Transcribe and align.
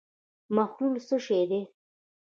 محلول 0.55 0.93
څه 1.07 1.17
شی 1.25 1.43
دی. 1.49 1.61